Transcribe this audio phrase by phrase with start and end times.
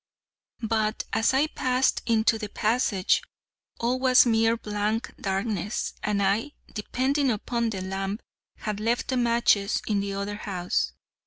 [0.63, 3.21] But as I passed into the passage,
[3.79, 8.23] all was mere blank darkness, and I, depending upon the lamp,
[8.57, 10.93] had left the matches in the other house.